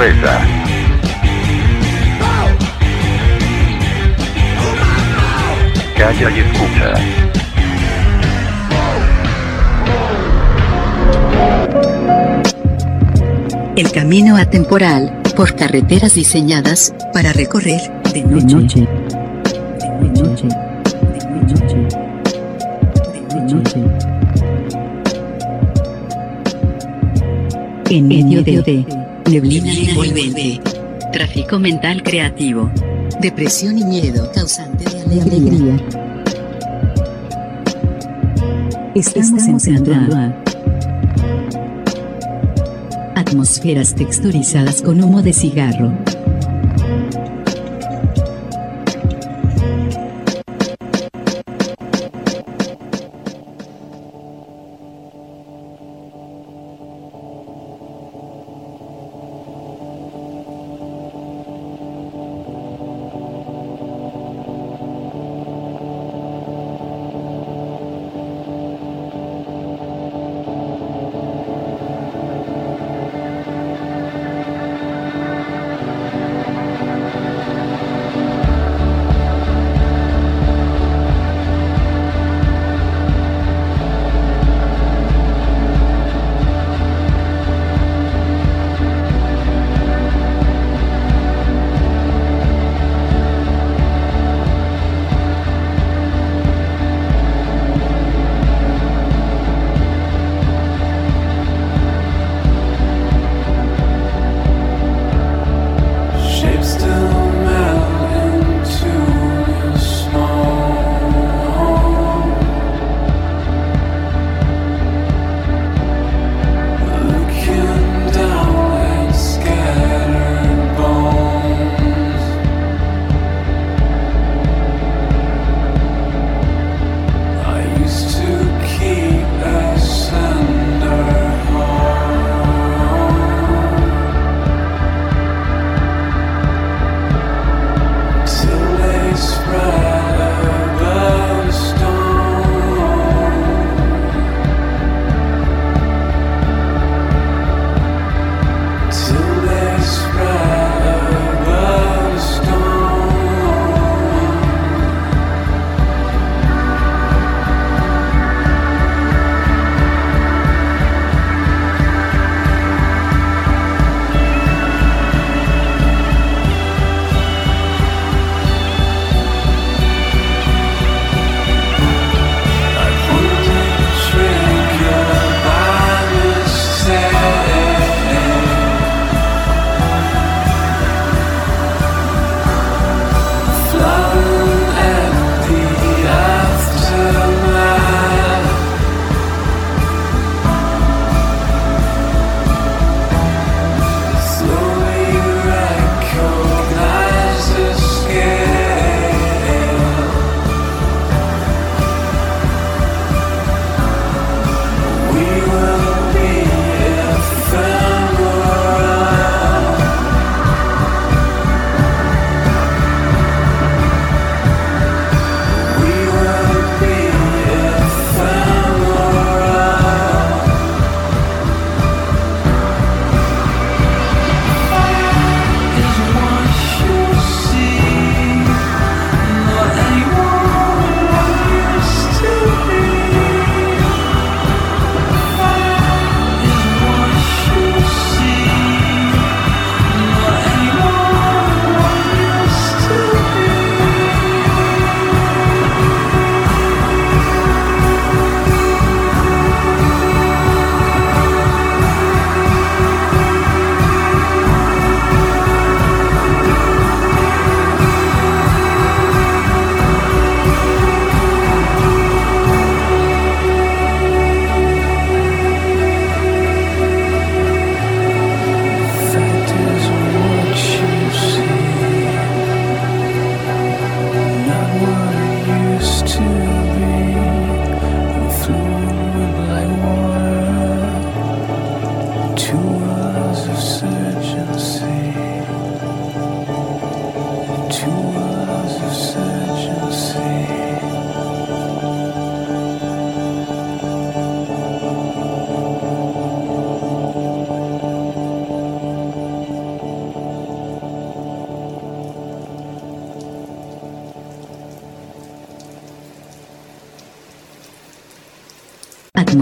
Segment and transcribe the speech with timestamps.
[0.00, 0.40] cerveza.
[5.96, 6.94] Calla y escucha.
[13.76, 17.80] El camino atemporal, por carreteras diseñadas para recorrer
[18.12, 18.40] de noche.
[18.40, 18.86] De noche.
[20.00, 20.48] De noche.
[23.28, 23.80] De noche.
[27.90, 28.99] En medio de
[29.30, 30.60] neblina envolvente,
[31.12, 32.68] tráfico mental creativo,
[33.20, 35.76] depresión y miedo causante de alegría.
[38.96, 40.34] Estamos entrando a
[43.14, 45.96] atmosferas texturizadas con humo de cigarro.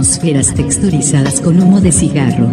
[0.08, 2.48] Atmosferas texturizadas con humo de cigarro.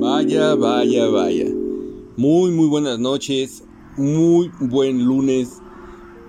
[0.00, 1.44] Vaya, vaya, vaya.
[2.16, 3.65] Muy, muy buenas noches.
[3.96, 5.48] Muy buen lunes.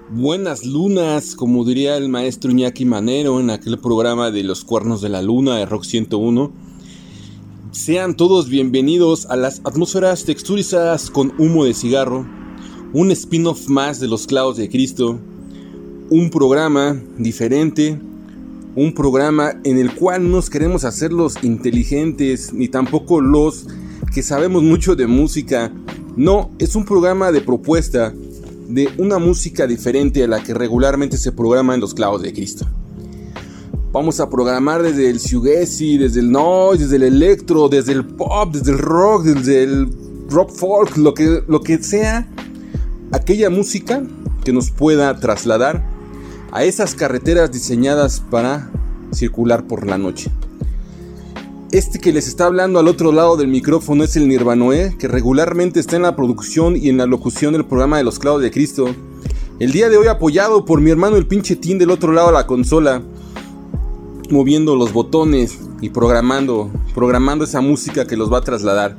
[0.10, 5.10] Buenas lunas, como diría el maestro Iñaki Manero en aquel programa de los cuernos de
[5.10, 6.54] la luna de Rock 101.
[7.72, 12.26] Sean todos bienvenidos a las atmósferas texturizadas con humo de cigarro.
[12.94, 15.20] Un spin-off más de los clavos de Cristo.
[16.10, 18.00] Un programa diferente.
[18.78, 23.68] Un programa en el cual no nos queremos hacer los inteligentes ni tampoco los
[24.14, 25.74] que sabemos mucho de música.
[26.18, 28.12] No, es un programa de propuesta
[28.68, 32.66] de una música diferente a la que regularmente se programa en los clavos de Cristo.
[33.92, 38.52] Vamos a programar desde el shoegaze, desde el noise, desde el electro, desde el pop,
[38.52, 39.90] desde el rock, desde el
[40.28, 42.28] rock folk, lo que, lo que sea,
[43.12, 44.02] aquella música
[44.44, 45.86] que nos pueda trasladar
[46.52, 48.72] a esas carreteras diseñadas para
[49.14, 50.32] circular por la noche.
[51.74, 55.82] Este que les está hablando al otro lado del micrófono es el Nirvanoé, que regularmente
[55.82, 58.96] está en la producción y en la locución del programa de los clavos de Cristo.
[59.60, 62.36] El día de hoy apoyado por mi hermano el pinche Team del otro lado de
[62.36, 63.02] la consola,
[64.30, 68.96] moviendo los botones y programando, programando esa música que los va a trasladar.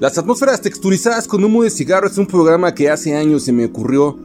[0.00, 3.66] Las atmósferas texturizadas con humo de cigarro es un programa que hace años se me
[3.66, 4.18] ocurrió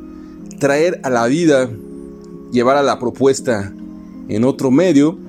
[0.59, 1.69] traer a la vida,
[2.51, 3.71] llevar a la propuesta
[4.29, 5.19] en otro medio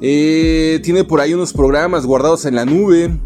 [0.00, 3.18] eh, tiene por ahí unos programas guardados en la nube.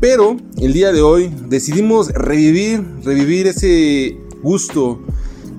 [0.00, 4.98] Pero el día de hoy decidimos revivir, revivir ese gusto,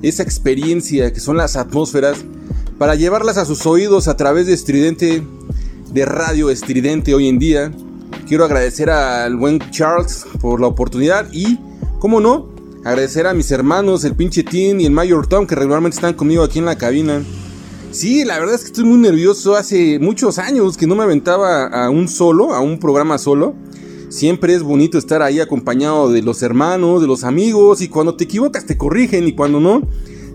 [0.01, 2.25] esa experiencia que son las atmósferas,
[2.79, 5.21] para llevarlas a sus oídos a través de estridente,
[5.93, 7.71] de radio estridente hoy en día.
[8.27, 11.59] Quiero agradecer al buen Charles por la oportunidad y,
[11.99, 12.49] como no,
[12.83, 16.41] agradecer a mis hermanos, el pinche Tim y el Mayor Tom, que regularmente están conmigo
[16.41, 17.21] aquí en la cabina.
[17.91, 19.55] Sí, la verdad es que estoy muy nervioso.
[19.55, 23.53] Hace muchos años que no me aventaba a un solo, a un programa solo.
[24.07, 28.23] Siempre es bonito estar ahí acompañado de los hermanos, de los amigos, y cuando te
[28.23, 29.81] equivocas te corrigen y cuando no,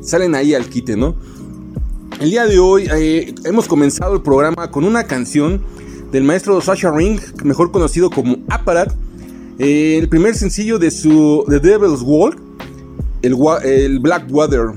[0.02, 1.14] salen ahí al quite, ¿no?
[2.20, 5.62] El día de hoy eh, hemos comenzado el programa con una canción
[6.12, 8.92] del maestro Sasha Ring, mejor conocido como Apparat,
[9.58, 12.38] eh, el primer sencillo de su The Devil's Walk,
[13.22, 14.68] el, el Black Water.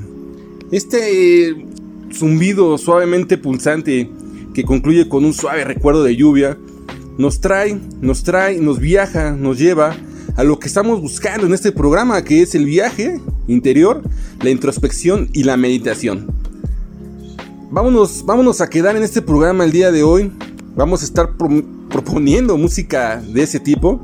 [0.72, 1.66] Este
[2.14, 4.10] zumbido suavemente pulsante
[4.54, 6.58] que concluye con un suave recuerdo de lluvia,
[7.18, 9.96] nos trae, nos trae, nos viaja, nos lleva
[10.36, 14.02] a lo que estamos buscando en este programa, que es el viaje interior,
[14.42, 16.28] la introspección y la meditación.
[17.72, 20.32] Vámonos, vámonos a quedar en este programa el día de hoy.
[20.76, 21.36] Vamos a estar
[21.90, 24.00] proponiendo música de ese tipo,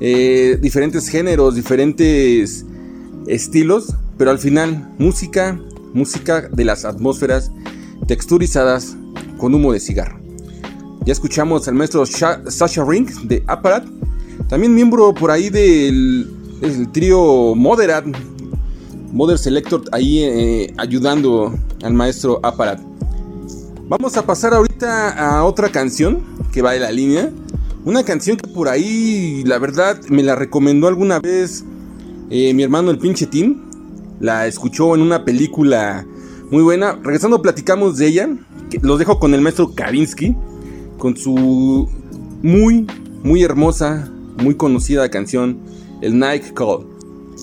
[0.00, 2.64] eh, diferentes géneros, diferentes
[3.26, 5.58] estilos, pero al final música
[5.94, 7.50] música de las atmósferas
[8.06, 8.96] texturizadas
[9.38, 10.18] con humo de cigarro.
[11.06, 13.86] Ya escuchamos al maestro Sasha Ring de Apparat,
[14.48, 16.28] también miembro por ahí del,
[16.92, 18.04] trío Moderat,
[19.12, 22.80] Moder Selector, ahí eh, ayudando al maestro Apparat.
[23.86, 26.22] Vamos a pasar ahorita a otra canción
[26.52, 27.30] que va de la línea.
[27.84, 31.64] Una canción que por ahí, la verdad, me la recomendó alguna vez
[32.30, 33.73] eh, mi hermano el pinche Tim
[34.20, 36.06] la escuchó en una película
[36.50, 36.98] muy buena.
[37.02, 38.28] Regresando, platicamos de ella.
[38.82, 40.36] Los dejo con el maestro Kavinsky,
[40.98, 41.88] con su
[42.42, 42.86] muy,
[43.22, 44.10] muy hermosa,
[44.42, 45.58] muy conocida canción,
[46.00, 46.86] el Night Call.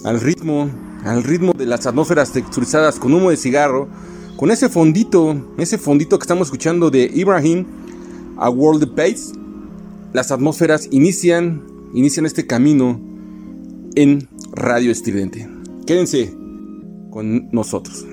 [0.03, 0.69] Al ritmo,
[1.03, 3.87] al ritmo de las atmósferas texturizadas con humo de cigarro,
[4.37, 7.65] con ese fondito, ese fondito que estamos escuchando de Ibrahim,
[8.37, 9.33] a World Pace,
[10.13, 11.63] las atmósferas inician,
[11.93, 12.99] inician este camino
[13.95, 15.47] en Radio Estridente.
[15.85, 16.40] Quédense
[17.11, 18.05] con nosotros.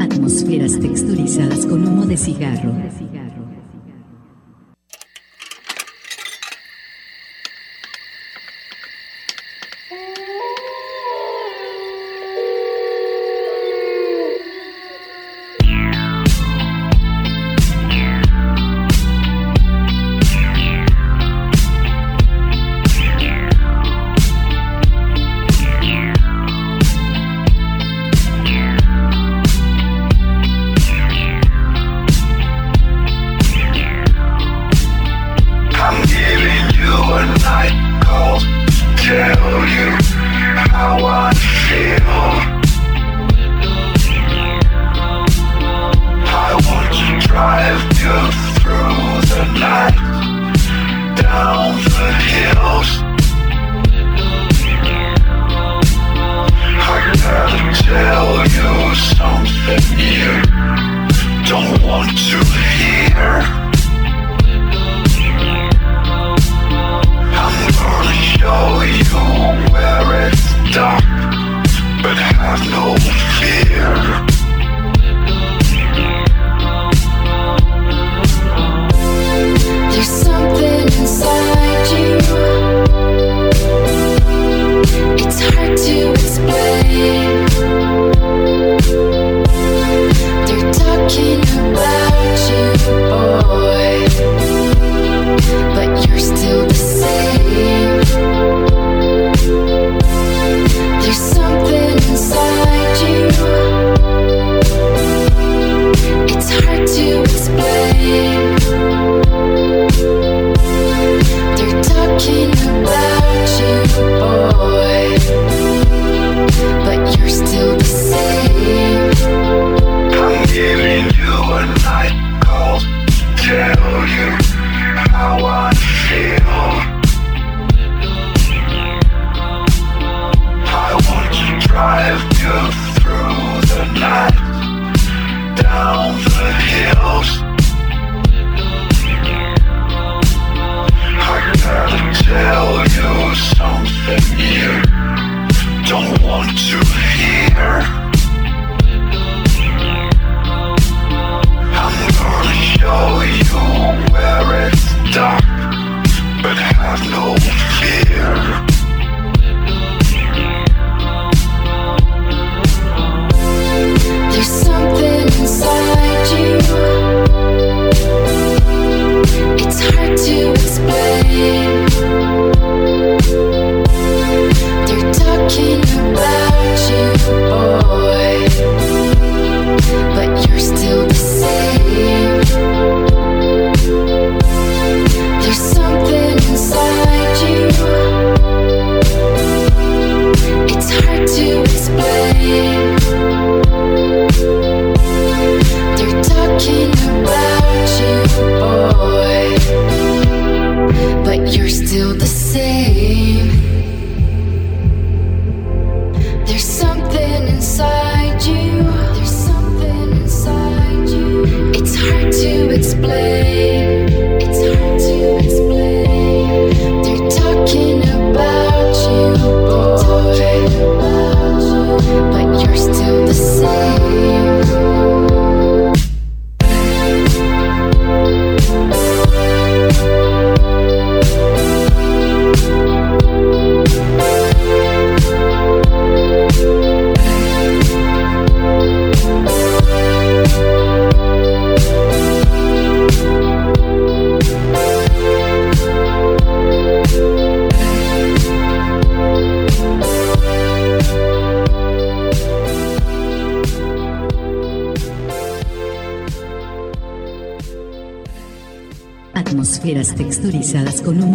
[0.00, 2.72] Atmosferas texturizadas con humo de cigarro.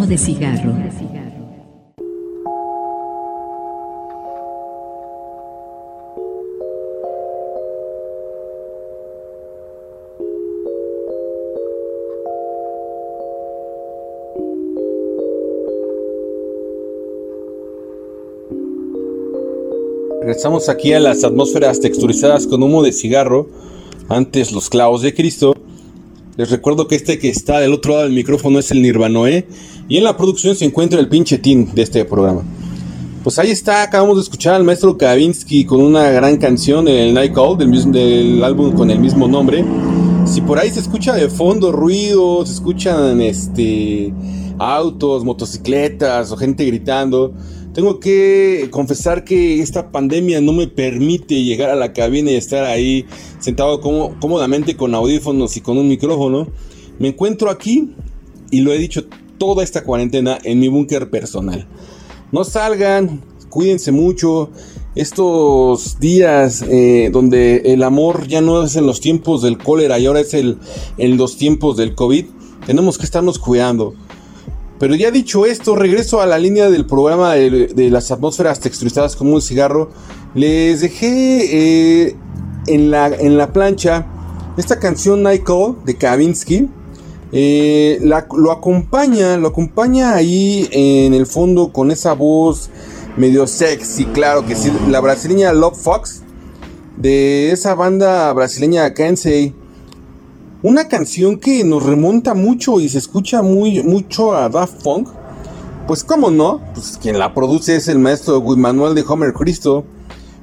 [0.08, 0.74] De cigarro.
[20.22, 23.48] Regresamos aquí a las atmósferas texturizadas con humo de cigarro,
[24.10, 25.55] antes los clavos de Cristo.
[26.38, 29.48] Les recuerdo que este que está del otro lado del micrófono es el Nirvanoe.
[29.88, 32.44] Y en la producción se encuentra el pinche team de este programa.
[33.24, 37.34] Pues ahí está, acabamos de escuchar al maestro Kavinsky con una gran canción, el Night
[37.34, 39.64] Call, del, del álbum con el mismo nombre.
[40.26, 44.14] Si por ahí se escucha de fondo ruido, se escuchan este,
[44.60, 47.34] autos, motocicletas o gente gritando,
[47.76, 52.64] tengo que confesar que esta pandemia no me permite llegar a la cabina y estar
[52.64, 53.06] ahí
[53.40, 56.48] sentado cómodamente con audífonos y con un micrófono.
[57.00, 57.94] Me encuentro aquí
[58.50, 59.04] y lo he dicho
[59.38, 61.68] toda esta cuarentena en mi búnker personal.
[62.32, 64.52] No salgan, cuídense mucho.
[64.96, 70.06] Estos días eh, donde el amor ya no es en los tiempos del cólera y
[70.06, 70.60] ahora es el,
[70.98, 72.24] en los tiempos del COVID,
[72.66, 73.96] tenemos que estarnos cuidando.
[74.80, 79.34] Pero ya dicho esto, regreso a la línea del programa de, las atmósferas texturizadas como
[79.34, 79.90] un cigarro.
[80.34, 82.16] Les dejé eh,
[82.68, 84.06] en, la, en la plancha
[84.58, 85.48] esta canción Night
[85.86, 86.70] de Kavinsky.
[87.32, 92.70] Eh, lo acompaña, lo acompaña ahí en el fondo con esa voz
[93.18, 96.22] medio sexy, claro que sí, la brasileña Love Fox
[96.98, 99.54] de esa banda brasileña Kansei.
[100.66, 105.10] Una canción que nos remonta mucho y se escucha muy, mucho a Daft Punk.
[105.86, 109.86] Pues cómo no, pues quien la produce es el maestro Manuel de Homer Cristo.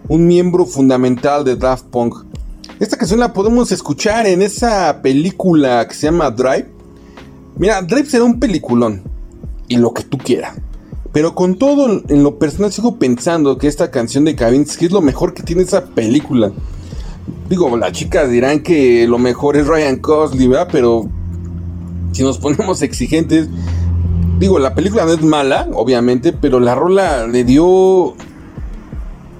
[0.07, 2.25] un miembro fundamental de Daft Punk.
[2.79, 6.69] Esta canción la podemos escuchar en esa película que se llama Drive.
[7.57, 9.03] Mira, Drive será un peliculón
[9.67, 10.57] y lo que tú quieras.
[11.13, 15.01] Pero con todo, en lo personal sigo pensando que esta canción de Kavinsky es lo
[15.01, 16.53] mejor que tiene esa película.
[17.53, 20.69] Digo, las chicas dirán que lo mejor es Ryan Gosling, ¿verdad?
[20.73, 21.07] Pero
[22.13, 23.47] si nos ponemos exigentes,
[24.39, 28.15] digo, la película no es mala, obviamente, pero la rola le dio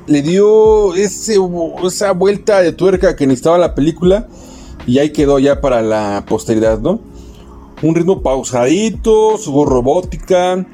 [0.09, 1.39] le dio ese,
[1.87, 4.29] esa vuelta de tuerca que necesitaba la película
[4.87, 7.01] y ahí quedó ya para la posteridad, ¿no?
[7.81, 10.67] Un ritmo pausadito, su voz robótica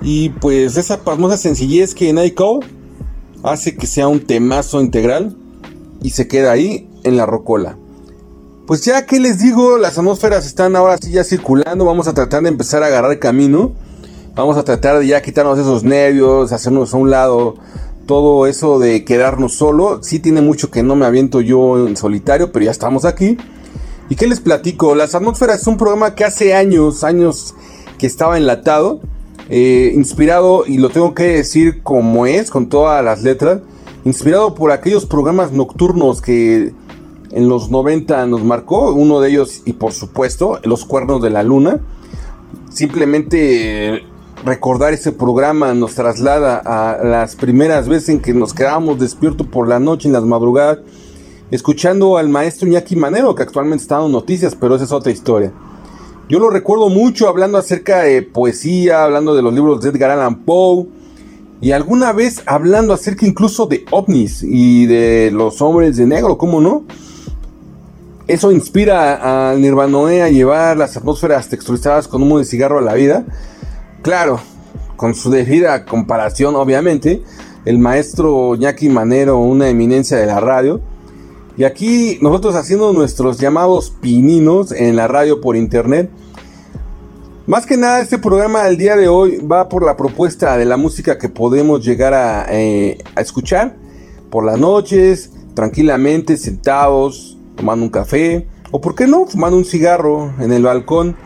[0.00, 2.60] y pues esa pasmosa sencillez que en iCall
[3.42, 5.36] hace que sea un temazo integral
[6.02, 7.76] y se queda ahí en la rocola.
[8.66, 12.42] Pues ya que les digo, las atmósferas están ahora sí ya circulando, vamos a tratar
[12.42, 13.72] de empezar a agarrar camino.
[14.34, 17.54] Vamos a tratar de ya quitarnos esos nervios, hacernos a un lado
[18.06, 20.02] todo eso de quedarnos solo.
[20.02, 23.38] Sí tiene mucho que no me aviento yo en solitario, pero ya estamos aquí.
[24.10, 24.94] ¿Y qué les platico?
[24.94, 27.54] Las atmósferas es un programa que hace años, años
[27.98, 29.00] que estaba enlatado,
[29.48, 33.60] eh, inspirado, y lo tengo que decir como es, con todas las letras,
[34.04, 36.74] inspirado por aquellos programas nocturnos que
[37.32, 41.42] en los 90 nos marcó, uno de ellos y por supuesto Los Cuernos de la
[41.42, 41.80] Luna.
[42.70, 44.04] Simplemente
[44.44, 49.68] recordar ese programa nos traslada a las primeras veces en que nos quedábamos despiertos por
[49.68, 50.78] la noche en las madrugadas,
[51.50, 55.52] escuchando al maestro Iñaki Manero, que actualmente está dando noticias, pero esa es otra historia.
[56.28, 60.44] Yo lo recuerdo mucho hablando acerca de poesía, hablando de los libros de Edgar Allan
[60.44, 60.86] Poe,
[61.60, 66.60] y alguna vez hablando acerca incluso de ovnis y de los hombres de negro, ¿cómo
[66.60, 66.84] no?
[68.26, 72.94] Eso inspira al Nirvanoe a llevar las atmósferas texturizadas con humo de cigarro a la
[72.94, 73.24] vida.
[74.02, 74.40] Claro,
[74.96, 77.22] con su debida comparación, obviamente,
[77.64, 80.80] el maestro Jackie Manero, una eminencia de la radio.
[81.56, 86.10] Y aquí nosotros haciendo nuestros llamados pininos en la radio por internet.
[87.46, 90.76] Más que nada, este programa del día de hoy va por la propuesta de la
[90.76, 93.76] música que podemos llegar a, eh, a escuchar
[94.30, 100.32] por las noches, tranquilamente, sentados, tomando un café, o por qué no, fumando un cigarro
[100.40, 101.16] en el balcón,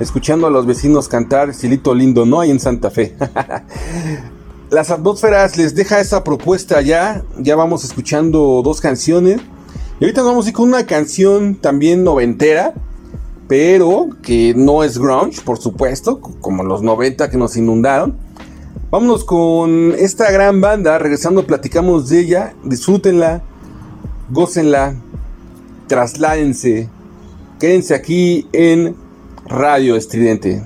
[0.00, 2.40] escuchando a los vecinos cantar Silito Lindo, ¿no?
[2.40, 3.16] hay en Santa Fe.
[4.70, 9.40] Las atmósferas les deja esa propuesta ya, ya vamos escuchando dos canciones.
[9.98, 12.74] Y ahorita nos vamos a ir con una canción también noventera,
[13.48, 18.18] pero que no es grunge, por supuesto, como los 90 que nos inundaron.
[18.90, 23.42] Vámonos con esta gran banda, regresando platicamos de ella, disfrútenla,
[24.30, 24.94] gócenla,
[25.88, 26.88] trasládense,
[27.58, 28.94] quédense aquí en
[29.46, 30.62] Radio Estridente.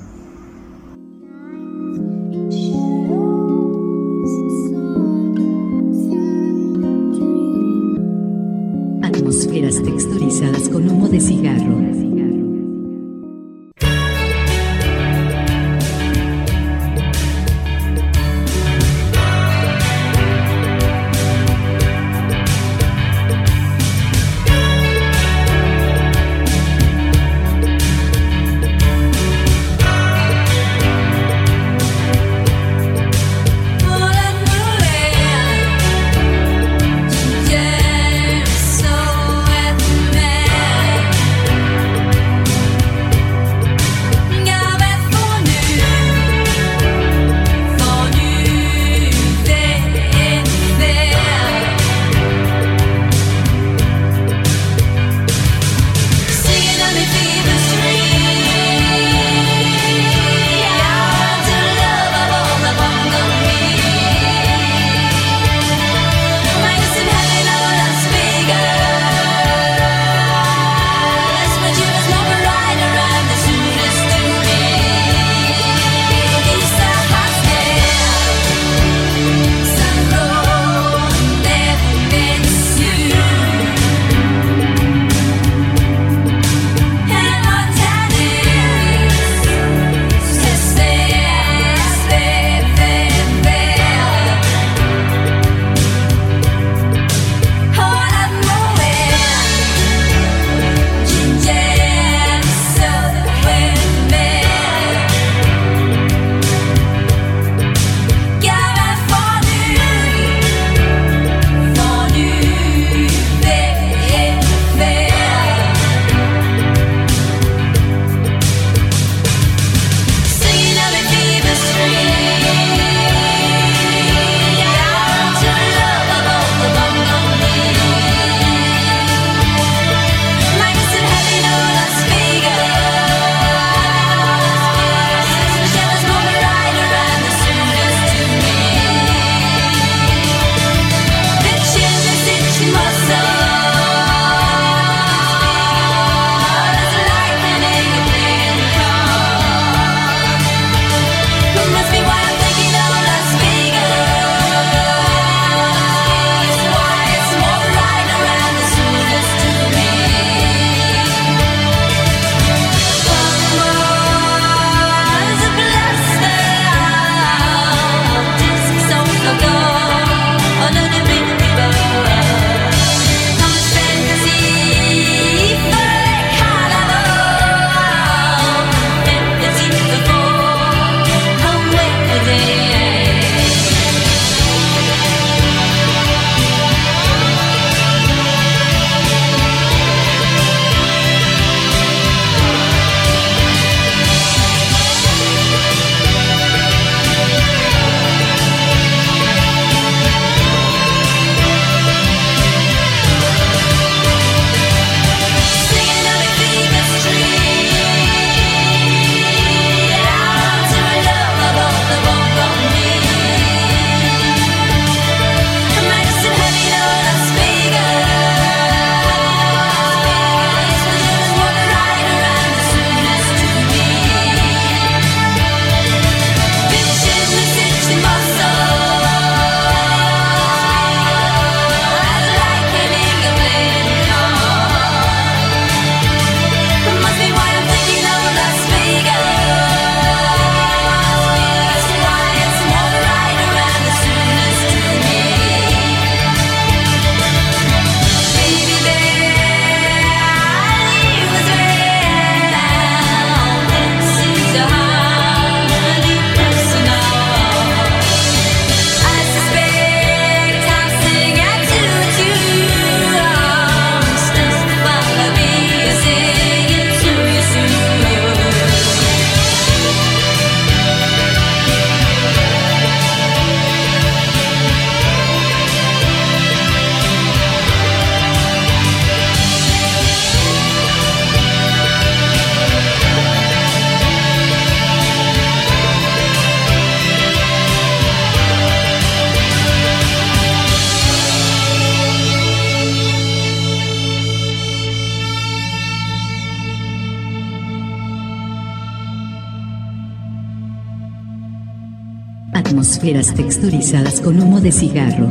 [304.24, 305.28] Con humo de cigarro.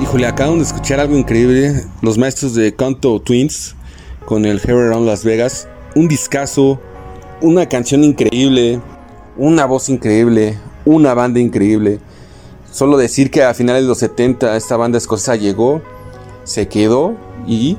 [0.00, 1.82] Híjole, acaban de escuchar algo increíble.
[2.02, 3.74] Los maestros de Canto Twins
[4.26, 5.66] con el Hair Around Las Vegas.
[5.96, 6.80] Un discazo,
[7.40, 8.80] una canción increíble,
[9.36, 12.00] una voz increíble, una banda increíble.
[12.70, 15.80] Solo decir que a finales de los 70 esta banda escocesa llegó,
[16.44, 17.14] se quedó
[17.46, 17.76] y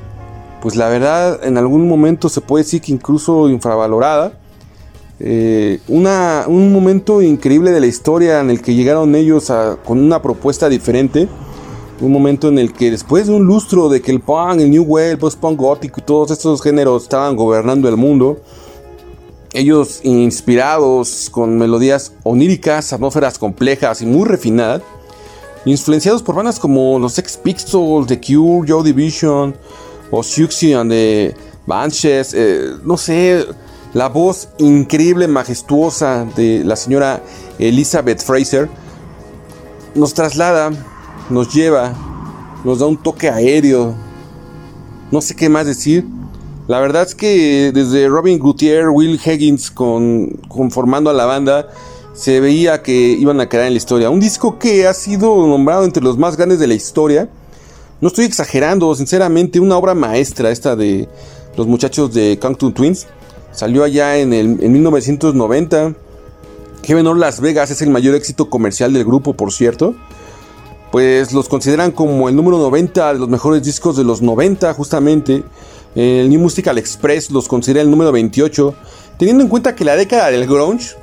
[0.62, 4.32] pues la verdad en algún momento se puede decir que incluso infravalorada.
[5.18, 9.52] Eh, una, un momento increíble de la historia en el que llegaron ellos
[9.84, 11.28] con una propuesta diferente.
[12.00, 14.82] Un momento en el que después de un lustro de que el punk, el new
[14.82, 18.38] wave, el post-punk gótico y todos estos géneros estaban gobernando el mundo,
[19.56, 24.82] ellos inspirados con melodías oníricas, atmósferas complejas y muy refinadas,
[25.64, 29.56] influenciados por bandas como los Sex Pistols, The Cure, Joe Division
[30.10, 31.34] o Siouxsie and the
[31.66, 33.46] Banshees, eh, no sé,
[33.94, 37.22] la voz increíble, majestuosa de la señora
[37.58, 38.68] Elizabeth Fraser
[39.94, 40.70] nos traslada,
[41.30, 41.94] nos lleva,
[42.62, 43.94] nos da un toque aéreo,
[45.10, 46.04] no sé qué más decir
[46.68, 51.68] la verdad es que desde Robin Gutierrez, Will Higgins con, conformando a la banda,
[52.12, 54.10] se veía que iban a quedar en la historia.
[54.10, 57.28] Un disco que ha sido nombrado entre los más grandes de la historia.
[58.00, 61.08] No estoy exagerando, sinceramente, una obra maestra esta de
[61.56, 63.06] los muchachos de Countdown Twins.
[63.52, 65.94] Salió allá en, el, en 1990.
[66.82, 69.94] Heaven or Las Vegas es el mayor éxito comercial del grupo, por cierto.
[70.90, 75.42] Pues los consideran como el número 90 de los mejores discos de los 90, justamente.
[75.96, 78.74] El New Musical Express los considera el número 28,
[79.18, 80.94] teniendo en cuenta que la década del grunge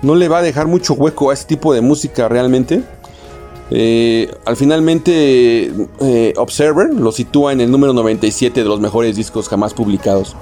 [0.00, 2.82] no le va a dejar mucho hueco a este tipo de música realmente.
[3.70, 9.46] Eh, al finalmente eh, Observer lo sitúa en el número 97 de los mejores discos
[9.48, 10.34] jamás publicados.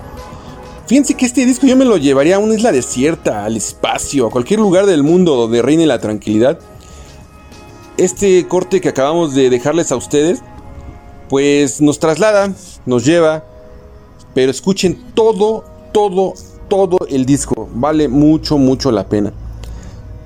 [0.87, 4.31] Fíjense que este disco yo me lo llevaría a una isla desierta, al espacio, a
[4.31, 6.61] cualquier lugar del mundo donde reine la tranquilidad.
[7.99, 10.41] este corte que acabamos de dejarles a ustedes,
[11.29, 12.55] pues nos traslada,
[12.87, 13.45] nos lleva,
[14.39, 16.33] pero escuchen todo, todo,
[16.69, 17.69] todo el disco.
[17.75, 19.33] Vale mucho, mucho la pena.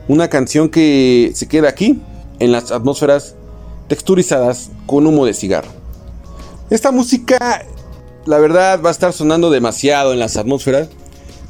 [0.07, 1.99] Una canción que se queda aquí,
[2.39, 3.37] en las atmósferas
[3.89, 5.71] texturizadas con humo de cigarro.
[6.69, 7.65] Esta música,
[8.27, 10.91] la verdad, va a estar sonando demasiado en las atmósferas.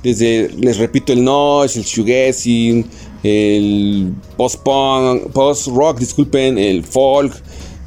[0.05, 2.87] Desde, les repito, el noise, el shoegazing,
[3.25, 7.35] el post-punk, post-rock, disculpen, el folk,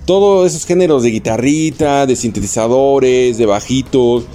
[0.05, 4.25] todos esos géneros de guitarrita, de sintetizadores, de bajitos,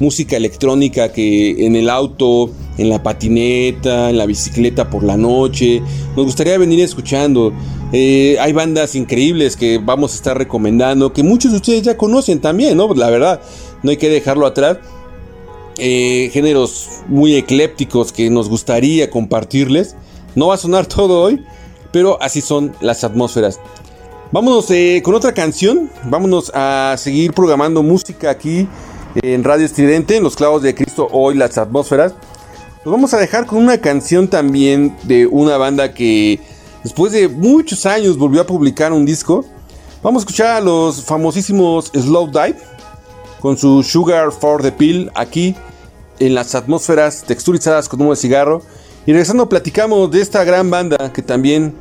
[0.00, 5.82] música electrónica que en el auto, en la patineta, en la bicicleta por la noche,
[6.16, 7.52] nos gustaría venir escuchando.
[7.92, 12.40] Eh, hay bandas increíbles que vamos a estar recomendando, que muchos de ustedes ya conocen
[12.40, 12.92] también, ¿no?
[12.94, 13.40] La verdad,
[13.82, 14.78] no hay que dejarlo atrás.
[15.78, 19.96] Eh, géneros muy eclépticos que nos gustaría compartirles.
[20.34, 21.44] No va a sonar todo hoy,
[21.92, 23.58] pero así son las atmósferas.
[24.30, 25.90] Vámonos eh, con otra canción.
[26.04, 28.68] Vámonos a seguir programando música aquí
[29.14, 32.14] en Radio Estridente, en los clavos de Cristo, hoy las atmósferas.
[32.84, 36.40] Nos vamos a dejar con una canción también de una banda que
[36.82, 39.44] después de muchos años volvió a publicar un disco.
[40.02, 42.56] Vamos a escuchar a los famosísimos Slow Dive
[43.40, 45.54] con su Sugar for the Pill aquí
[46.18, 48.62] en las atmósferas texturizadas con humo de cigarro.
[49.06, 51.74] Y regresando platicamos de esta gran banda que también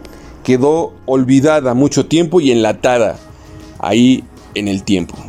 [0.43, 3.17] quedó olvidada mucho tiempo y enlatada
[3.79, 4.23] ahí
[4.55, 5.26] en el tiempo.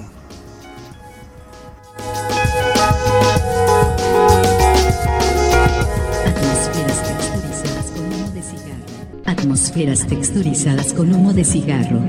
[9.38, 12.01] Atmosferas texturizadas con humo de cigarro.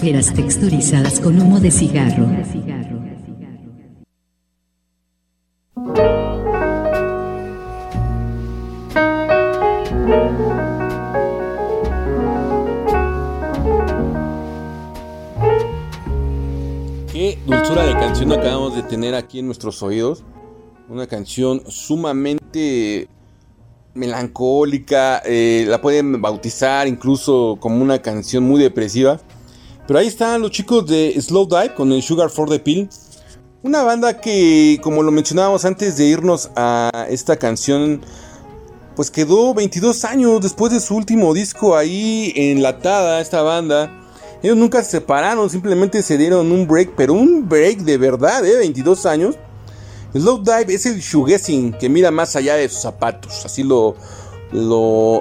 [0.00, 2.26] Atmosferas texturizadas con humo de cigarro.
[17.12, 20.24] Qué dulzura de canción acabamos de tener aquí en nuestros oídos.
[20.88, 23.06] Una canción sumamente
[23.92, 29.20] melancólica, eh, la pueden bautizar incluso como una canción muy depresiva.
[29.90, 32.88] Pero ahí están los chicos de Slow Dive con el Sugar for the Pill.
[33.64, 38.00] Una banda que, como lo mencionábamos antes de irnos a esta canción,
[38.94, 43.90] pues quedó 22 años después de su último disco ahí enlatada esta banda.
[44.44, 48.58] Ellos nunca se separaron, simplemente se dieron un break, pero un break de verdad, ¿eh?
[48.58, 49.34] 22 años.
[50.12, 53.96] Slow Dive es el shoegazing que mira más allá de sus zapatos, así lo,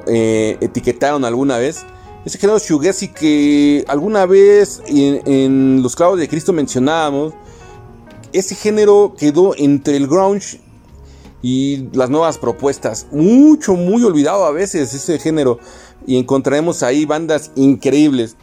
[0.05, 1.87] eh, etiquetaron alguna vez.
[2.25, 7.33] Ese género shoegazi que alguna vez en, en, Los Clavos de Cristo mencionábamos,
[8.33, 10.59] ese género quedó entre el grunge
[11.41, 13.07] y las nuevas propuestas.
[13.11, 15.59] Mucho, muy olvidado a veces ese género.
[16.05, 18.35] Y encontraremos ahí bandas increíbles.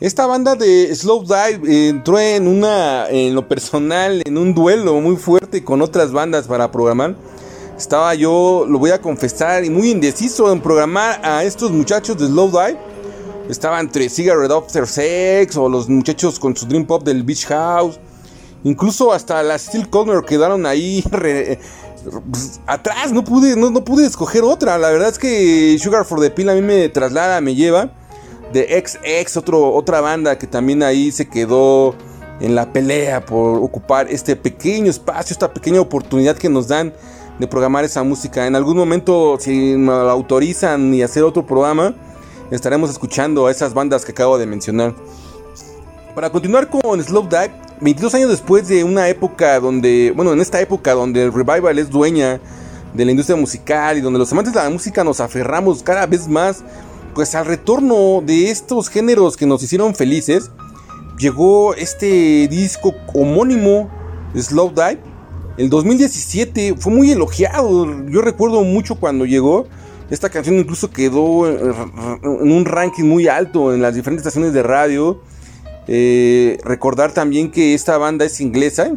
[0.00, 5.16] Esta banda de Slow Dive entró en una, en lo personal, en un duelo muy
[5.16, 7.16] fuerte con otras bandas para programar.
[7.78, 12.48] Estaba yo, lo voy a confesar, muy indeciso en programar a estos muchachos de Slow
[12.48, 12.95] Dive.
[13.48, 17.98] Estaba entre Cigarette After Sex o los muchachos con su Dream Pop del Beach House.
[18.64, 21.04] Incluso hasta las Steel Corner quedaron ahí
[22.66, 23.12] atrás.
[23.12, 24.78] No pude, no, no pude escoger otra.
[24.78, 27.90] La verdad es que Sugar for the Pill a mí me traslada, me lleva
[28.52, 31.94] de XX, otro, otra banda que también ahí se quedó
[32.40, 36.92] en la pelea por ocupar este pequeño espacio, esta pequeña oportunidad que nos dan
[37.38, 38.46] de programar esa música.
[38.46, 41.94] En algún momento, si nos la autorizan y hacer otro programa,
[42.50, 44.94] estaremos escuchando a esas bandas que acabo de mencionar.
[46.14, 50.60] Para continuar con Slow Dive, 22 años después de una época donde, bueno, en esta
[50.60, 52.40] época donde el revival es dueña
[52.94, 56.26] de la industria musical y donde los amantes de la música nos aferramos cada vez
[56.26, 56.64] más
[57.16, 60.50] pues al retorno de estos géneros que nos hicieron felices,
[61.18, 63.88] llegó este disco homónimo,
[64.36, 64.98] Slow Dive.
[65.56, 68.06] El 2017 fue muy elogiado.
[68.10, 69.66] Yo recuerdo mucho cuando llegó.
[70.10, 75.20] Esta canción incluso quedó en un ranking muy alto en las diferentes estaciones de radio.
[75.88, 78.92] Eh, recordar también que esta banda es inglesa.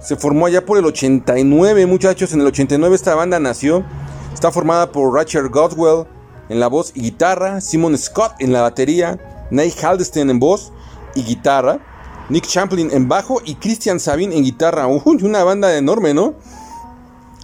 [0.00, 2.32] Se formó allá por el 89, muchachos.
[2.32, 3.84] En el 89 esta banda nació.
[4.32, 6.06] Está formada por Rachel Godwell,
[6.48, 9.18] en la voz y guitarra, Simon Scott en la batería,
[9.50, 10.72] Nate Haldestein en voz
[11.16, 11.80] y guitarra,
[12.28, 14.86] Nick Champlin en bajo y Christian Sabin en guitarra.
[15.04, 16.34] Uy, una banda enorme, ¿no?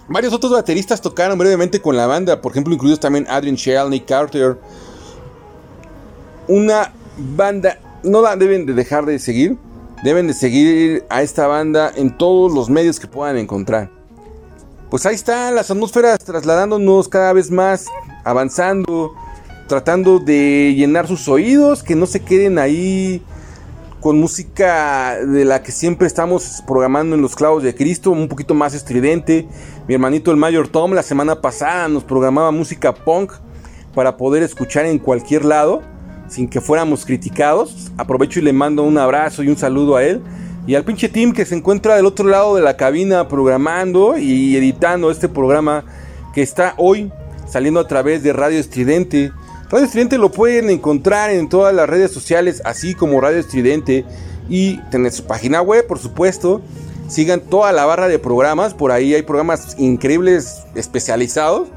[0.07, 4.05] Varios otros bateristas tocaron brevemente con la banda, por ejemplo, incluidos también Adrian Shell, Nick
[4.05, 4.57] Carter.
[6.47, 9.57] Una banda, no la deben de dejar de seguir,
[10.03, 13.89] deben de seguir a esta banda en todos los medios que puedan encontrar.
[14.91, 17.87] Pues ahí están las atmósferas trasladándonos cada vez más
[18.23, 19.11] avanzando,
[19.67, 23.23] tratando de llenar sus oídos, que no se queden ahí
[24.05, 28.53] con música de la que siempre estamos programando en los clavos de Cristo, un poquito
[28.53, 29.47] más estridente.
[29.87, 33.31] Mi hermanito el Mayor Tom la semana pasada nos programaba música punk
[33.95, 35.81] para poder escuchar en cualquier lado
[36.27, 37.91] sin que fuéramos criticados.
[37.97, 40.21] Aprovecho y le mando un abrazo y un saludo a él.
[40.67, 44.55] Y al pinche team que se encuentra del otro lado de la cabina programando y
[44.55, 45.83] editando este programa
[46.31, 47.11] que está hoy
[47.47, 49.31] saliendo a través de Radio Estridente.
[49.69, 54.05] Radio Estridente lo pueden encontrar en todas las redes sociales, así como Radio Estridente.
[54.47, 56.61] Y tener su página web, por supuesto.
[57.07, 58.75] Sigan toda la barra de programas.
[58.75, 61.67] Por ahí hay programas increíbles especializados.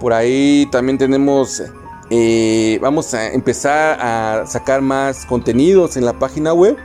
[0.00, 1.62] Por ahí también tenemos.
[2.08, 6.76] Eh, vamos a empezar a sacar más contenidos en la página web.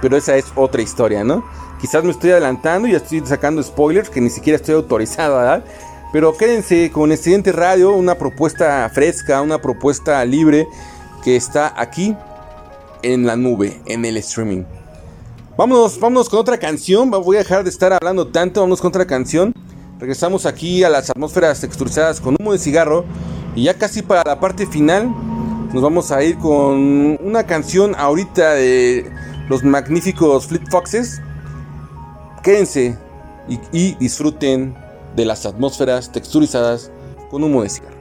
[0.00, 1.44] Pero esa es otra historia, ¿no?
[1.78, 5.64] Quizás me estoy adelantando y estoy sacando spoilers que ni siquiera estoy autorizado a dar.
[6.12, 10.66] Pero quédense con Estudiante Radio, una propuesta fresca, una propuesta libre
[11.22, 12.16] que está aquí
[13.02, 14.64] en la nube, en el streaming.
[15.56, 17.10] Vámonos, vámonos con otra canción.
[17.10, 18.60] Voy a dejar de estar hablando tanto.
[18.60, 19.54] Vámonos con otra canción.
[20.00, 23.04] Regresamos aquí a las atmósferas texturizadas con humo de cigarro.
[23.54, 25.14] Y ya casi para la parte final,
[25.72, 29.08] nos vamos a ir con una canción ahorita de
[29.48, 31.20] los magníficos Flip Foxes.
[32.42, 32.98] Quédense
[33.48, 34.74] y, y disfruten
[35.16, 36.90] de las atmósferas texturizadas
[37.30, 38.00] con humo de cigarro.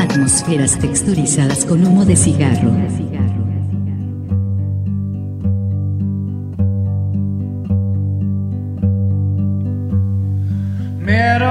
[0.00, 2.72] Atmósferas texturizadas con humo de cigarro.
[11.00, 11.43] Meadowlark,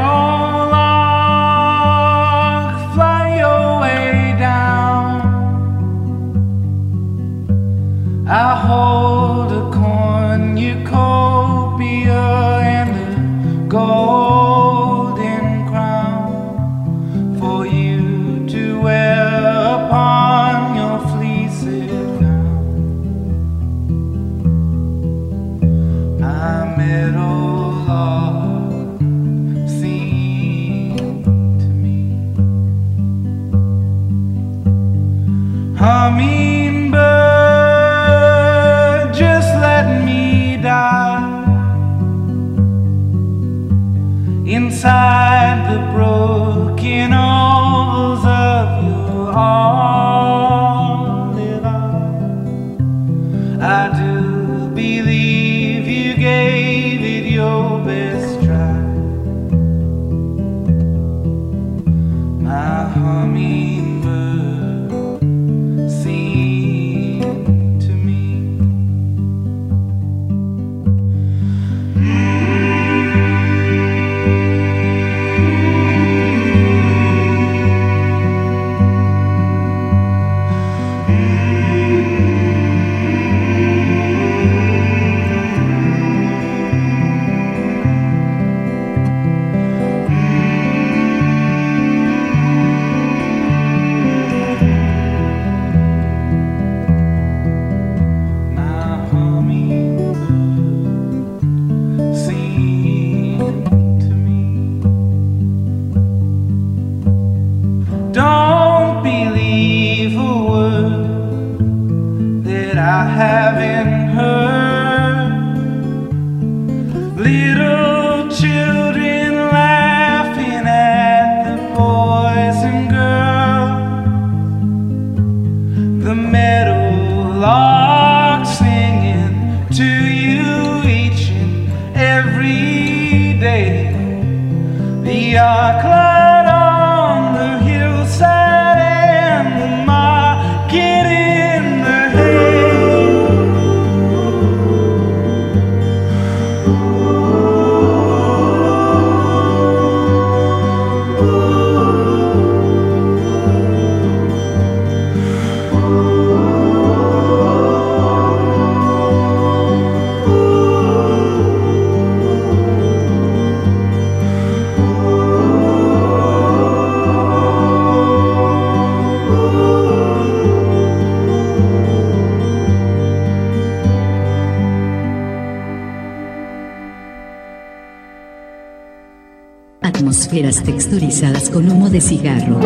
[180.94, 182.60] Atmosferas texturizadas con humo de cigarro.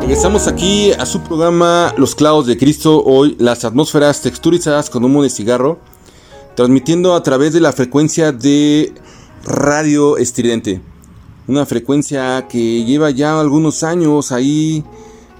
[0.00, 3.04] Regresamos aquí a su programa Los Clavos de Cristo.
[3.04, 5.78] Hoy las atmósferas texturizadas con humo de cigarro.
[6.56, 8.92] Transmitiendo a través de la frecuencia de
[9.44, 10.80] Radio Estridente.
[11.46, 14.82] Una frecuencia que lleva ya algunos años ahí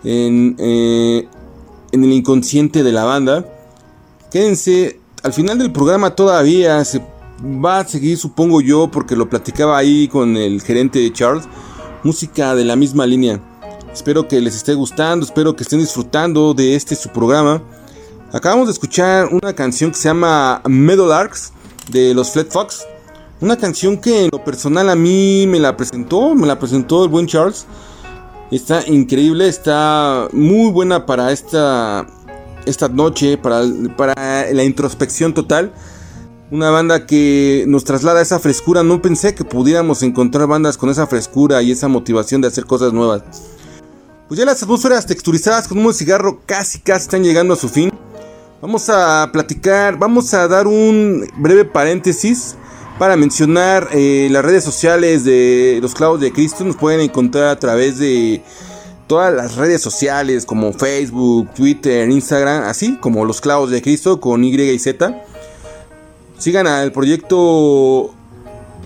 [0.05, 1.26] en, eh,
[1.91, 3.45] en el inconsciente de la banda.
[4.30, 7.03] Quédense, al final del programa todavía se
[7.43, 11.45] va a seguir, supongo yo, porque lo platicaba ahí con el gerente Charles.
[12.03, 13.41] Música de la misma línea.
[13.91, 17.62] Espero que les esté gustando, espero que estén disfrutando de este su programa.
[18.33, 21.53] Acabamos de escuchar una canción que se llama Meadowlarks
[21.91, 22.85] de los Flat Fox.
[23.41, 27.09] Una canción que en lo personal a mí me la presentó, me la presentó el
[27.09, 27.64] buen Charles.
[28.51, 32.07] Está increíble, está muy buena para esta,
[32.67, 33.62] esta noche, para,
[33.97, 35.73] para la introspección total.
[36.51, 38.83] Una banda que nos traslada esa frescura.
[38.83, 42.93] No pensé que pudiéramos encontrar bandas con esa frescura y esa motivación de hacer cosas
[42.93, 43.23] nuevas.
[44.29, 47.69] Pues ya las atmósferas texturizadas con humo de cigarro casi casi están llegando a su
[47.69, 47.91] fin.
[48.62, 52.57] Vamos a platicar, vamos a dar un breve paréntesis
[52.99, 56.65] para mencionar eh, las redes sociales de los clavos de Cristo.
[56.65, 58.43] Nos pueden encontrar a través de
[59.07, 64.44] todas las redes sociales como Facebook, Twitter, Instagram, así como los clavos de Cristo con
[64.44, 65.22] Y y Z.
[66.38, 68.14] Sigan al proyecto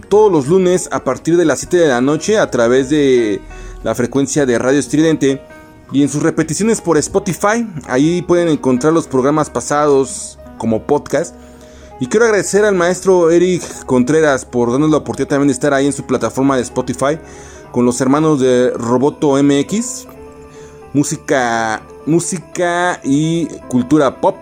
[0.09, 3.41] todos los lunes a partir de las 7 de la noche a través de
[3.83, 5.43] la frecuencia de Radio Estridente
[5.93, 7.67] y en sus repeticiones por Spotify.
[7.87, 11.35] Ahí pueden encontrar los programas pasados como podcast.
[12.01, 15.87] Y quiero agradecer al maestro Eric Contreras por darnos la oportunidad también de estar ahí
[15.87, 17.19] en su plataforma de Spotify
[17.73, 20.07] con los hermanos de Roboto MX.
[20.93, 24.37] Música, música y cultura pop.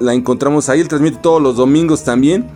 [0.00, 2.46] La encontramos ahí, él transmite todos los domingos también.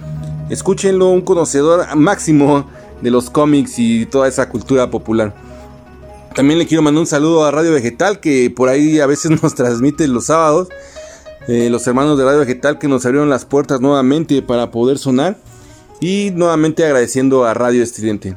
[0.50, 2.64] Escúchenlo, un conocedor máximo
[3.02, 5.34] de los cómics y toda esa cultura popular.
[6.34, 9.54] También le quiero mandar un saludo a Radio Vegetal, que por ahí a veces nos
[9.54, 10.68] transmite los sábados.
[11.48, 15.36] Eh, los hermanos de Radio Vegetal que nos abrieron las puertas nuevamente para poder sonar.
[16.00, 18.36] Y nuevamente agradeciendo a Radio Estridente.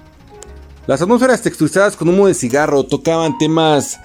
[0.87, 3.99] Las atmósferas texturizadas con humo de cigarro tocaban temas,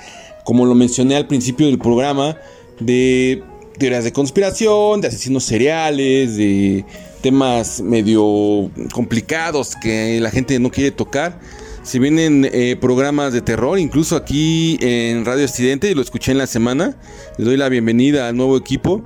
[0.45, 2.37] como lo mencioné al principio del programa,
[2.81, 3.43] de
[3.79, 6.85] teorías de conspiración, de asesinos seriales, de
[7.23, 11.41] temas medio complicados que la gente no quiere tocar.
[11.83, 16.39] Si vienen eh, programas de terror, incluso aquí en Radio Occidente, y lo escuché en
[16.39, 16.97] la semana,
[17.39, 19.03] les doy la bienvenida al nuevo equipo.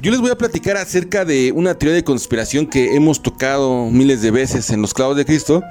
[0.00, 4.20] Yo les voy a platicar acerca de una teoría de conspiración que hemos tocado miles
[4.20, 5.62] de veces en los clavos de Cristo,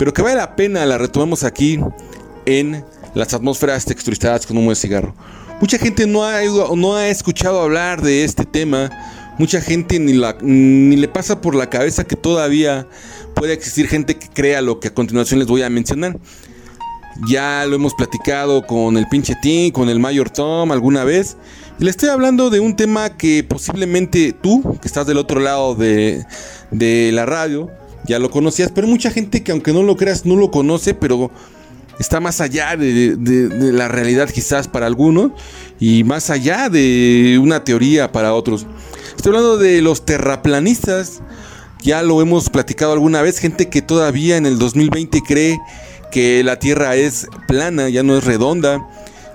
[0.00, 1.78] pero que vale la pena la retomamos aquí
[2.46, 2.82] en
[3.12, 5.14] las atmósferas texturizadas con humo de cigarro.
[5.60, 6.40] Mucha gente no ha,
[6.74, 8.88] no ha escuchado hablar de este tema,
[9.38, 12.88] mucha gente ni, la, ni le pasa por la cabeza que todavía
[13.34, 16.18] puede existir gente que crea lo que a continuación les voy a mencionar.
[17.28, 21.36] Ya lo hemos platicado con el pinche Tim, con el Mayor Tom alguna vez.
[21.78, 25.74] Y le estoy hablando de un tema que posiblemente tú, que estás del otro lado
[25.74, 26.24] de,
[26.70, 27.70] de la radio,
[28.06, 31.30] ya lo conocías, pero mucha gente que aunque no lo creas no lo conoce, pero
[31.98, 33.16] está más allá de,
[33.72, 35.32] la realidad quizás para algunos
[35.78, 38.66] y más allá de una teoría para otros.
[39.16, 41.20] Estoy hablando de los terraplanistas,
[41.82, 45.58] ya lo hemos platicado alguna vez, gente que todavía en el 2020 cree
[46.10, 48.80] que la Tierra es plana, ya no es redonda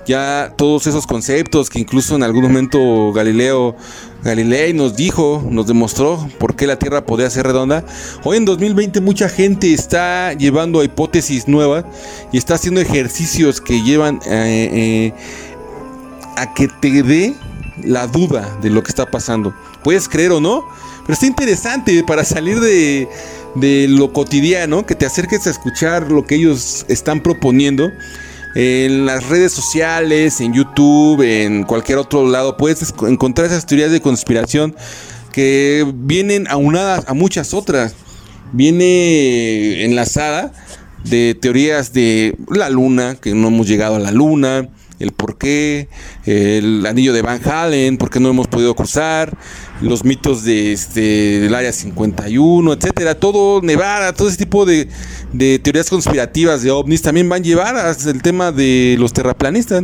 [0.06, 3.76] ya todos esos conceptos que incluso en algún momento Galileo
[4.26, 7.86] Galilei nos dijo, nos demostró por qué la Tierra podía ser redonda.
[8.24, 11.86] Hoy en 2020 mucha gente está llevando hipótesis nuevas
[12.32, 15.14] y está haciendo ejercicios que llevan eh, eh,
[16.38, 17.36] a que te dé
[17.84, 19.53] la duda de lo que está pasando.
[19.84, 20.66] Puedes creer o no,
[21.03, 23.08] pero está interesante para salir de
[23.88, 27.91] lo cotidiano, que te acerques a escuchar lo que ellos están proponiendo
[28.56, 33.99] en las redes sociales, en YouTube, en cualquier otro lado, puedes encontrar esas teorías de
[33.99, 34.76] conspiración
[35.34, 37.93] que vienen aunadas a muchas otras.
[38.53, 40.53] Viene enlazada
[41.03, 45.89] de teorías de la luna, que no hemos llegado a la luna, el por qué,
[46.26, 49.38] el anillo de Van Halen, por qué no hemos podido cruzar,
[49.82, 54.88] los mitos de este, del área 51, etcétera, todo Nevada, todo ese tipo de,
[55.34, 59.84] de teorías conspirativas de ovnis también van llevadas el tema de los terraplanistas.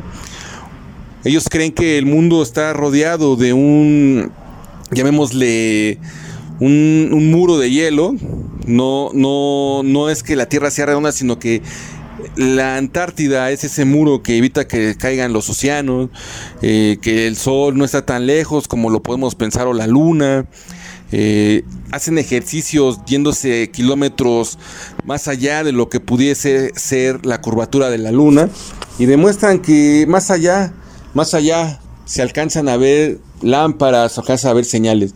[1.24, 4.32] Ellos creen que el mundo está rodeado de un,
[4.92, 6.00] llamémosle,
[6.60, 8.16] un, un muro de hielo.
[8.66, 11.62] No, no, no es que la Tierra sea redonda, sino que
[12.36, 16.10] la Antártida es ese muro que evita que caigan los océanos,
[16.62, 20.46] eh, que el sol no está tan lejos como lo podemos pensar o la luna.
[21.14, 24.58] Eh, hacen ejercicios yéndose kilómetros
[25.04, 28.50] más allá de lo que pudiese ser la curvatura de la luna
[28.98, 30.72] y demuestran que más allá,
[31.14, 35.14] más allá se alcanzan a ver lámparas, se alcanzan a ver señales.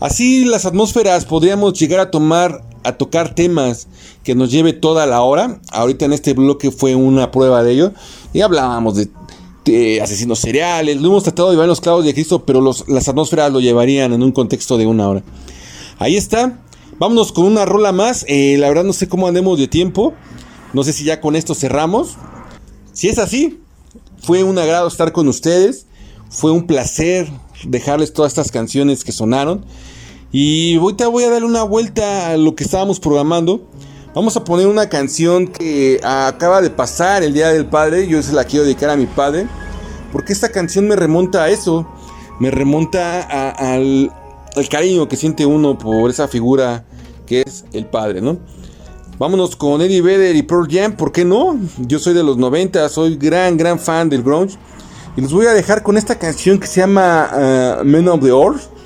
[0.00, 3.88] Así las atmósferas podríamos llegar a tomar a tocar temas
[4.22, 5.60] que nos lleve toda la hora.
[5.70, 7.92] Ahorita en este bloque fue una prueba de ello.
[8.32, 11.00] Y hablábamos de, asesinos seriales.
[11.00, 14.12] Lo hemos tratado de llevar en los clavos de Cristo, pero las atmósferas lo llevarían
[14.12, 15.22] en un contexto de una hora.
[15.98, 16.58] Ahí está.
[16.98, 18.24] Vámonos con una rola más.
[18.28, 20.14] Eh, la verdad no sé cómo andemos de tiempo.
[20.72, 22.16] No sé si ya con esto cerramos.
[22.92, 23.60] Si es así,
[24.22, 25.86] fue un agrado estar con ustedes.
[26.30, 27.28] Fue un placer
[27.64, 29.64] dejarles todas estas canciones que sonaron.
[30.30, 33.66] Y ahorita voy a darle una vuelta a lo que estábamos programando.
[34.14, 38.06] Vamos a poner una canción que acaba de pasar el Día del Padre.
[38.06, 39.46] Yo se la quiero dedicar a mi padre.
[40.12, 41.86] Porque esta canción me remonta a eso.
[42.40, 44.12] Me remonta al,
[44.70, 46.84] cariño que siente uno por esa figura
[47.26, 48.38] que es el padre, ¿no?
[49.18, 51.58] Vámonos con Eddie Vedder y Pearl Jam, ¿por qué no?
[51.78, 54.56] Yo soy de los 90, soy gran, gran fan del grunge.
[55.16, 58.28] Y los voy a dejar con esta canción que se llama uh, Men of the
[58.28, 58.77] Earth.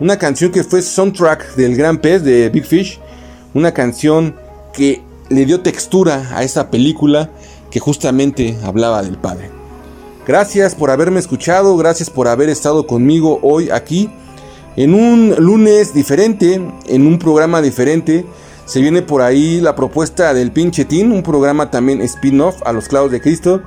[0.00, 2.98] Una canción que fue soundtrack del Gran Pez de Big Fish.
[3.52, 4.34] Una canción
[4.72, 7.28] que le dio textura a esa película
[7.70, 9.50] que justamente hablaba del padre.
[10.26, 14.10] Gracias por haberme escuchado, gracias por haber estado conmigo hoy aquí
[14.76, 18.24] en un lunes diferente, en un programa diferente.
[18.64, 22.88] Se viene por ahí la propuesta del pinche Tin, un programa también spin-off a los
[22.88, 23.60] clavos de Cristo.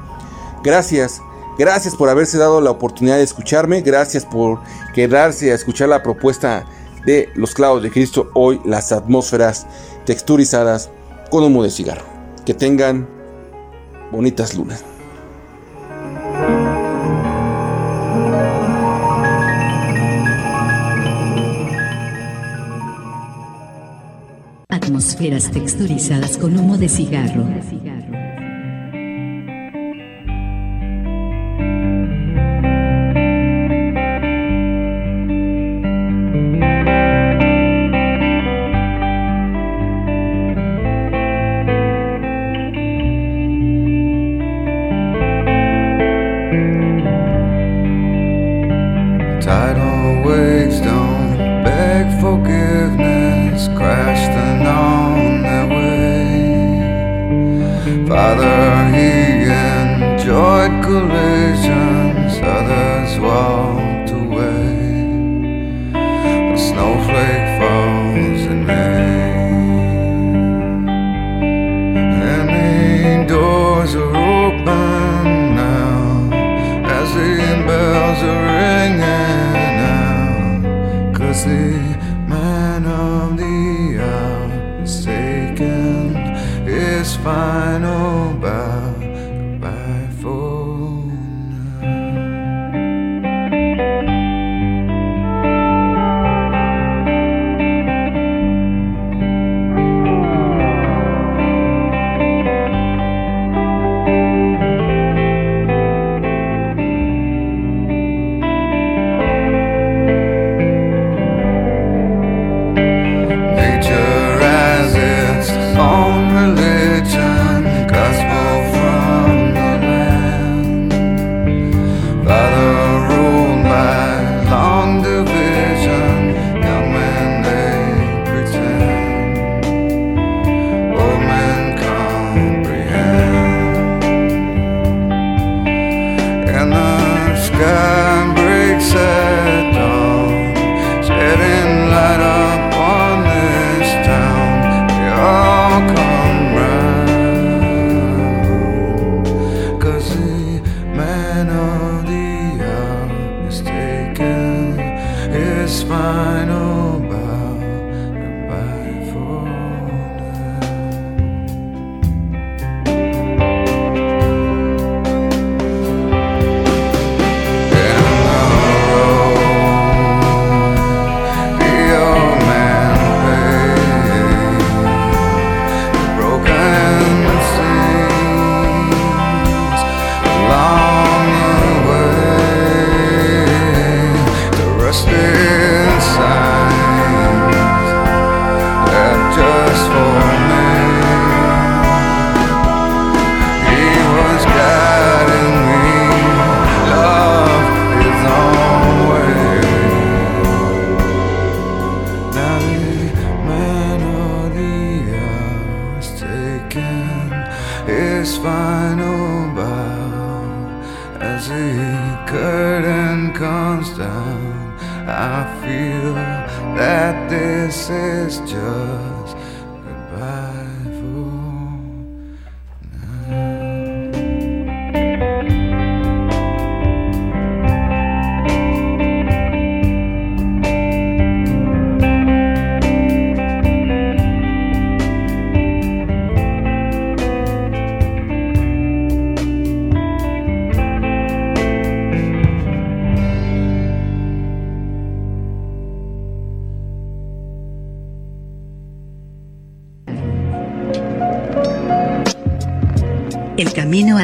[0.63, 1.21] Gracias.
[1.57, 3.81] Gracias por haberse dado la oportunidad de escucharme.
[3.81, 4.59] Gracias por
[4.93, 6.65] quedarse a escuchar la propuesta
[7.05, 8.31] de los clavos de Cristo.
[8.33, 9.67] Hoy las atmósferas
[10.05, 10.89] texturizadas
[11.29, 12.05] con humo de cigarro.
[12.45, 13.07] Que tengan
[14.11, 14.83] bonitas lunas.
[24.69, 27.45] Atmósferas texturizadas con humo de cigarro.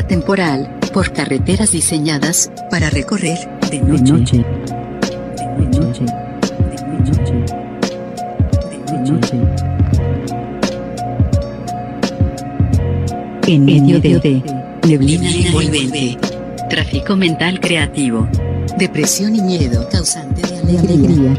[0.09, 3.37] temporal, por carreteras diseñadas para recorrer
[3.69, 4.13] de noche.
[4.13, 4.43] De noche.
[5.57, 6.03] De noche.
[6.03, 7.33] De noche.
[8.87, 9.37] De noche.
[13.47, 14.43] En medio de, de
[14.87, 16.17] neblina envolvente,
[16.69, 18.27] tráfico mental creativo,
[18.77, 21.33] depresión y miedo causante de alegría.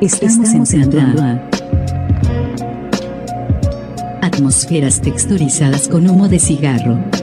[0.00, 1.57] Estamos, Estamos entrando a
[4.38, 7.17] atmósferas texturizadas con humo de cigarro.